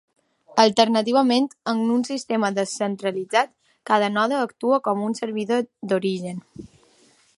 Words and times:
Alternativament, 0.61 1.49
en 1.73 1.83
un 1.95 2.01
sistema 2.07 2.49
descentralitzat, 2.55 3.53
cada 3.91 4.09
node 4.15 4.41
actua 4.47 4.81
com 4.89 5.05
un 5.11 5.15
servidor 5.21 5.63
d'origen. 5.93 6.43